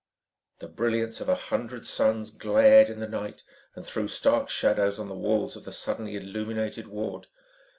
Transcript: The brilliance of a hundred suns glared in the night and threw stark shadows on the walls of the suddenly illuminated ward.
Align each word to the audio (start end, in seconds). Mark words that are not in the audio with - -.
The 0.57 0.67
brilliance 0.67 1.21
of 1.21 1.29
a 1.29 1.35
hundred 1.35 1.85
suns 1.85 2.31
glared 2.31 2.89
in 2.89 2.99
the 3.01 3.07
night 3.07 3.43
and 3.75 3.85
threw 3.85 4.07
stark 4.07 4.49
shadows 4.49 4.97
on 4.97 5.09
the 5.09 5.13
walls 5.15 5.55
of 5.55 5.63
the 5.63 5.71
suddenly 5.71 6.15
illuminated 6.15 6.87
ward. 6.87 7.27